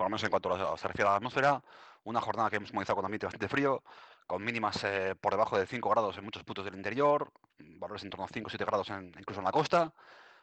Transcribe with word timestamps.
por 0.00 0.06
lo 0.06 0.10
menos 0.12 0.24
en 0.24 0.30
cuanto 0.30 0.78
se 0.78 0.88
refiere 0.88 1.08
a 1.08 1.10
la 1.10 1.16
atmósfera, 1.18 1.62
una 2.04 2.22
jornada 2.22 2.48
que 2.48 2.56
hemos 2.56 2.70
comenzado 2.70 2.96
con 2.96 3.04
ambiente 3.04 3.26
bastante 3.26 3.48
frío, 3.48 3.82
con 4.26 4.42
mínimas 4.42 4.82
eh, 4.84 5.14
por 5.20 5.34
debajo 5.34 5.58
de 5.58 5.66
5 5.66 5.90
grados 5.90 6.16
en 6.16 6.24
muchos 6.24 6.42
puntos 6.42 6.64
del 6.64 6.74
interior, 6.74 7.30
valores 7.58 8.02
en 8.02 8.08
torno 8.08 8.24
a 8.24 8.28
5 8.28 8.46
o 8.46 8.48
7 8.48 8.64
grados 8.64 8.88
incluso 8.88 9.40
en 9.40 9.44
la 9.44 9.52
costa, 9.52 9.92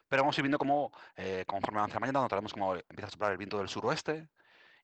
pero 0.08 0.22
vamos 0.22 0.38
a 0.38 0.40
ir 0.40 0.44
viendo 0.44 0.58
cómo, 0.58 0.92
eh, 1.16 1.42
conforme 1.44 1.80
avanza 1.80 1.98
mañana, 1.98 2.20
notaremos 2.20 2.52
cómo 2.52 2.76
empieza 2.76 3.08
a 3.08 3.10
soplar 3.10 3.32
el 3.32 3.38
viento 3.38 3.58
del 3.58 3.68
suroeste 3.68 4.28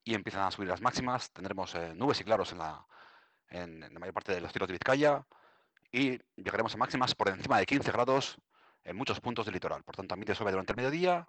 y 0.02 0.12
empiezan 0.12 0.42
a 0.42 0.50
subir 0.50 0.68
las 0.68 0.80
máximas, 0.80 1.30
tendremos 1.30 1.72
eh, 1.76 1.94
nubes 1.94 2.20
y 2.20 2.24
claros 2.24 2.50
en 2.50 2.58
la, 2.58 2.84
en, 3.50 3.78
la 3.78 4.00
mayor 4.00 4.12
parte 4.12 4.34
de 4.34 4.40
los 4.40 4.52
tiros 4.52 4.66
de 4.66 4.72
Vizcaya 4.72 5.24
y 5.92 6.18
llegaremos 6.34 6.74
a 6.74 6.78
máximas 6.78 7.14
por 7.14 7.28
encima 7.28 7.60
de 7.60 7.66
15 7.66 7.92
grados 7.92 8.38
en 8.82 8.96
muchos 8.96 9.20
puntos 9.20 9.46
del 9.46 9.54
litoral. 9.54 9.84
Por 9.84 9.94
tanto, 9.94 10.14
ambiente 10.14 10.34
suave 10.34 10.50
durante 10.50 10.72
el 10.72 10.78
mediodía, 10.78 11.28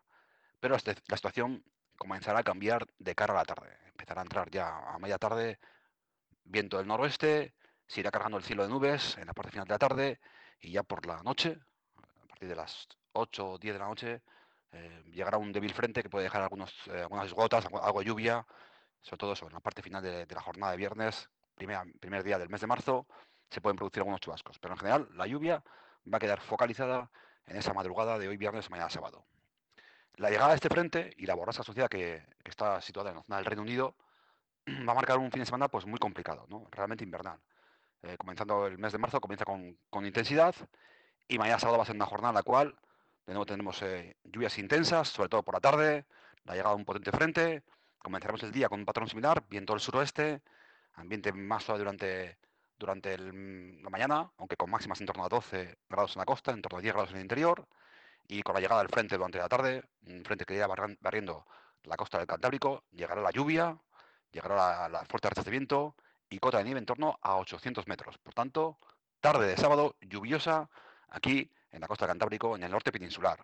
pero 0.60 0.76
la 1.08 1.16
situación 1.16 1.64
comenzará 1.98 2.40
a 2.40 2.44
cambiar 2.44 2.88
de 3.00 3.16
cara 3.16 3.34
a 3.34 3.38
la 3.38 3.46
tarde. 3.46 3.78
Empezará 3.88 4.22
a 4.22 4.24
entrar 4.24 4.50
ya 4.52 4.94
a 4.94 5.00
media 5.00 5.18
tarde 5.18 5.60
viento 6.44 6.78
del 6.78 6.88
noroeste, 6.88 7.54
se 7.88 8.00
irá 8.00 8.12
cargando 8.12 8.38
el 8.38 8.44
cielo 8.44 8.64
de 8.64 8.70
nubes 8.70 9.18
en 9.18 9.28
la 9.28 9.34
parte 9.34 9.52
final 9.52 9.68
de 9.68 9.74
la 9.74 9.80
tarde 9.80 10.20
y 10.60 10.72
ya 10.72 10.84
por 10.84 11.06
la 11.06 11.22
noche, 11.24 11.58
a 11.98 12.28
partir 12.28 12.50
de 12.50 12.56
las 12.56 12.88
8 13.14 13.50
o 13.52 13.58
10 13.58 13.74
de 13.74 13.80
la 13.80 13.88
noche, 13.88 14.22
eh, 14.72 15.04
llegará 15.12 15.38
un 15.38 15.52
débil 15.52 15.74
frente 15.74 16.04
que 16.04 16.10
puede 16.10 16.26
dejar 16.26 16.42
algunos, 16.42 16.74
eh, 16.88 17.02
algunas 17.02 17.32
gotas, 17.34 17.66
algo 17.66 18.00
de 18.00 18.06
lluvia, 18.06 18.46
sobre 19.02 19.18
todo 19.18 19.34
eso, 19.34 19.48
en 19.48 19.54
la 19.54 19.60
parte 19.60 19.82
final 19.82 20.02
de, 20.02 20.26
la 20.28 20.42
jornada 20.42 20.72
de 20.72 20.78
viernes, 20.78 21.30
primer 21.56 22.24
día 22.24 22.38
del 22.38 22.50
mes 22.50 22.62
de 22.62 22.68
marzo, 22.68 23.08
se 23.50 23.62
pueden 23.62 23.78
producir 23.78 24.02
algunos 24.02 24.20
chubascos. 24.20 24.60
Pero 24.60 24.74
en 24.74 24.80
general, 24.80 25.10
la 25.14 25.28
lluvia 25.28 25.64
va 26.12 26.18
a 26.18 26.20
quedar 26.20 26.42
focalizada 26.42 27.10
en 27.46 27.58
esa 27.58 27.74
madrugada 27.74 28.18
de 28.18 28.28
hoy 28.28 28.38
viernes, 28.38 28.70
mañana 28.70 28.90
sábado. 28.90 29.26
La 30.18 30.30
llegada 30.30 30.50
de 30.50 30.56
este 30.56 30.70
frente 30.70 31.14
y 31.18 31.26
la 31.26 31.36
borrasca 31.36 31.62
asociada 31.62 31.90
que, 31.90 32.24
está 32.44 32.80
situada 32.82 33.10
en 33.10 33.18
la 33.18 33.24
zona 33.24 33.38
del 33.38 33.46
Reino 33.46 33.64
Unido 33.64 33.96
va 34.88 34.94
a 34.94 34.96
marcar 34.96 35.18
un 35.18 35.32
fin 35.32 35.42
de 35.42 35.46
semana 35.46 35.68
pues 35.68 35.86
muy 35.86 36.00
complicado, 36.00 36.46
¿no? 36.50 36.68
realmente 36.72 37.04
invernal. 37.04 37.40
Eh, 38.04 38.18
comenzando 38.18 38.68
el 38.68 38.78
mes 38.78 38.92
de 38.92 38.98
marzo, 38.98 39.20
comienza 39.20 39.46
con, 39.46 40.06
intensidad 40.06 40.56
y 41.28 41.38
mañana 41.38 41.60
sábado 41.60 41.80
va 41.80 41.84
a 41.84 41.88
ser 41.88 41.96
una 41.96 42.06
jornada 42.06 42.32
en 42.32 42.36
la 42.36 42.44
cual 42.44 42.76
de 43.26 43.34
nuevo 43.34 43.46
tenemos 43.46 43.82
eh, 43.82 44.16
lluvias 44.24 44.58
intensas, 44.60 45.10
sobre 45.10 45.30
todo 45.30 45.44
por 45.44 45.56
la 45.56 45.60
tarde, 45.60 46.06
la 46.46 46.54
llegada 46.54 46.76
de 46.76 46.80
un 46.80 46.86
potente 46.86 47.12
frente, 47.12 47.64
comenzaremos 47.98 48.44
el 48.44 48.52
día 48.52 48.70
con 48.70 48.80
un 48.80 48.86
patrón 48.86 49.10
similar, 49.10 49.44
viento 49.50 49.74
del 49.74 49.80
suroeste, 49.80 50.44
ambiente 50.94 51.34
más 51.34 51.64
suave 51.64 51.80
durante, 51.80 52.38
durante 52.78 53.18
la 53.18 53.90
mañana, 53.90 54.32
aunque 54.38 54.56
con 54.56 54.70
máximas 54.70 55.02
en 55.02 55.08
torno 55.08 55.26
a 55.26 55.30
12 55.30 55.80
grados 55.90 56.16
en 56.16 56.20
la 56.20 56.26
costa, 56.26 56.52
en 56.52 56.62
torno 56.62 56.78
a 56.78 56.82
10 56.82 56.94
grados 56.94 57.10
en 57.12 57.18
el 57.18 57.24
interior, 57.24 57.68
y 58.28 58.42
con 58.42 58.56
la 58.56 58.62
llegada 58.62 58.82
del 58.82 58.90
frente 58.90 59.16
durante 59.16 59.38
la 59.38 59.48
tarde, 59.48 59.84
un 60.08 60.24
frente 60.24 60.46
que 60.46 60.56
irá 60.56 60.68
barriendo 60.68 61.46
la 61.84 61.98
costa 61.98 62.18
del 62.18 62.28
Cantábrico, 62.28 62.84
llegará 62.92 63.22
la 63.22 63.32
lluvia, 63.32 63.78
llegará 64.32 64.90
la, 64.90 65.06
fuerte 65.06 65.30
rachas 65.30 65.46
de 65.46 65.52
viento 65.52 65.96
y 66.30 66.40
cota 66.40 66.58
de 66.58 66.64
nieve 66.64 66.80
en 66.80 66.86
torno 66.86 67.18
a 67.22 67.38
800 67.38 67.88
metros. 67.88 68.18
Por 68.18 68.34
tanto, 68.34 68.80
tarde 69.22 69.48
de 69.48 69.58
sábado 69.58 69.96
lluviosa 70.02 70.70
aquí 71.10 71.52
en 71.72 71.82
la 71.82 71.88
costa 71.88 72.06
del 72.06 72.14
Cantábrico, 72.14 72.56
en 72.56 72.64
el 72.64 72.72
norte 72.72 72.92
peninsular. 72.92 73.44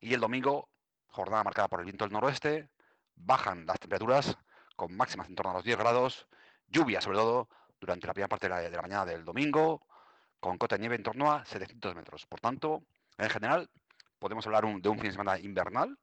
Y 0.00 0.14
el 0.14 0.20
domingo, 0.20 0.68
jornada 1.08 1.44
marcada 1.44 1.68
por 1.68 1.80
el 1.80 1.86
viento 1.86 2.04
del 2.04 2.12
noroeste, 2.12 2.68
bajan 3.16 3.66
las 3.66 3.80
temperaturas 3.80 4.36
con 4.76 4.96
máximas 4.96 5.28
en 5.28 5.34
torno 5.34 5.50
a 5.50 5.54
los 5.54 5.64
10 5.64 5.78
grados, 5.78 6.28
lluvia 6.68 7.00
sobre 7.00 7.18
todo 7.18 7.48
durante 7.80 8.06
la 8.06 8.12
primera 8.12 8.28
parte 8.28 8.48
de 8.48 8.70
la, 8.70 8.82
mañana 8.82 9.04
del 9.04 9.24
domingo, 9.24 9.82
con 10.40 10.58
cota 10.58 10.76
de 10.76 10.80
nieve 10.80 10.96
en 10.96 11.02
torno 11.02 11.32
a 11.32 11.44
700 11.44 11.94
metros. 11.94 12.26
Por 12.26 12.40
tanto, 12.40 12.82
en 13.16 13.30
general, 13.30 13.68
podemos 14.18 14.46
hablar 14.46 14.64
de 14.64 14.88
un 14.88 14.98
fin 14.98 15.08
de 15.08 15.12
semana 15.12 15.38
invernal. 15.38 15.98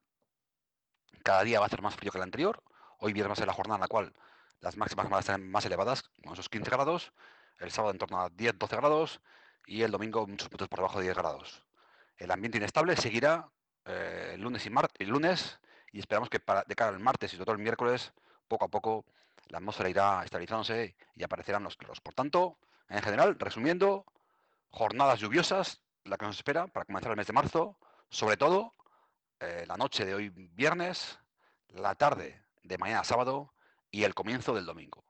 Cada 1.23 1.43
día 1.43 1.59
va 1.59 1.65
a 1.65 1.69
ser 1.69 1.81
más 1.81 1.95
frío 1.95 2.11
que 2.11 2.17
el 2.17 2.23
anterior. 2.23 2.61
Hoy 2.99 3.13
viernes 3.13 3.37
ser 3.37 3.47
la 3.47 3.53
jornada 3.53 3.77
en 3.77 3.81
la 3.81 3.87
cual 3.87 4.13
las 4.61 4.77
máximas 4.77 5.09
van 5.09 5.19
a 5.19 5.21
ser 5.21 5.39
más 5.39 5.65
elevadas, 5.65 6.03
con 6.23 6.33
esos 6.33 6.49
15 6.49 6.69
grados. 6.69 7.13
El 7.59 7.71
sábado 7.71 7.91
en 7.91 7.97
torno 7.97 8.21
a 8.21 8.29
10-12 8.29 8.77
grados 8.77 9.21
y 9.65 9.81
el 9.81 9.91
domingo 9.91 10.27
muchos 10.27 10.49
puntos 10.49 10.67
por 10.67 10.79
debajo 10.79 10.99
de 10.99 11.05
10 11.05 11.17
grados. 11.17 11.63
El 12.17 12.31
ambiente 12.31 12.57
inestable 12.57 12.95
seguirá 12.95 13.49
eh, 13.85 14.31
el 14.33 14.41
lunes 14.41 14.65
y 14.65 14.71
el 15.03 15.09
lunes 15.09 15.59
y 15.91 15.99
esperamos 15.99 16.29
que 16.29 16.39
de 16.39 16.75
cara 16.75 16.91
al 16.91 16.99
martes 16.99 17.31
y 17.31 17.35
sobre 17.37 17.45
todo 17.45 17.55
el 17.55 17.61
miércoles, 17.61 18.13
poco 18.47 18.65
a 18.65 18.67
poco, 18.67 19.05
la 19.47 19.59
atmósfera 19.59 19.89
irá 19.89 20.23
estabilizándose 20.23 20.95
y 21.15 21.23
aparecerán 21.23 21.63
los 21.63 21.77
claros. 21.77 22.01
Por 22.01 22.13
tanto, 22.13 22.57
en 22.89 23.01
general, 23.01 23.37
resumiendo, 23.39 24.05
jornadas 24.71 25.19
lluviosas, 25.19 25.81
la 26.03 26.17
que 26.17 26.25
nos 26.25 26.35
espera 26.35 26.67
para 26.67 26.85
comenzar 26.85 27.11
el 27.11 27.17
mes 27.17 27.27
de 27.27 27.33
marzo, 27.33 27.77
sobre 28.09 28.37
todo 28.37 28.73
eh, 29.39 29.65
la 29.67 29.77
noche 29.77 30.05
de 30.05 30.15
hoy 30.15 30.29
viernes, 30.29 31.19
la 31.69 31.95
tarde 31.95 32.43
de 32.63 32.77
mañana 32.77 33.03
sábado 33.03 33.53
y 33.91 34.03
el 34.03 34.13
comienzo 34.13 34.53
del 34.53 34.65
domingo. 34.65 35.04